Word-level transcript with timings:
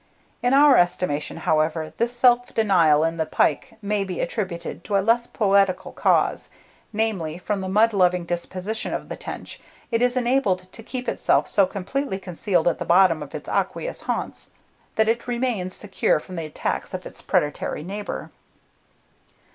In 0.41 0.55
our 0.55 0.77
estimation, 0.79 1.37
however, 1.37 1.93
this 1.97 2.11
self 2.11 2.51
denial 2.55 3.03
in 3.03 3.17
the 3.17 3.27
pike 3.27 3.75
may 3.83 4.03
be 4.03 4.19
attributed 4.19 4.83
to 4.85 4.97
a 4.97 4.97
less 4.97 5.27
poetical 5.27 5.91
cause; 5.91 6.49
namely, 6.91 7.37
from 7.37 7.61
the 7.61 7.69
mud 7.69 7.93
loving 7.93 8.25
disposition 8.25 8.95
of 8.95 9.09
the 9.09 9.15
tench, 9.15 9.59
it 9.91 10.01
is 10.01 10.17
enabled 10.17 10.71
to 10.71 10.81
keep 10.81 11.07
itself 11.07 11.47
so 11.47 11.67
completely 11.67 12.17
concealed 12.17 12.67
at 12.67 12.79
the 12.79 12.83
bottom 12.83 13.21
of 13.21 13.35
its 13.35 13.47
aqueous 13.47 14.01
haunts, 14.01 14.49
that 14.95 15.07
it 15.07 15.27
remains 15.27 15.75
secure 15.75 16.19
from 16.19 16.35
the 16.35 16.47
attacks 16.47 16.95
of 16.95 17.05
its 17.05 17.21
predatory 17.21 17.83
neighbour. 17.83 18.31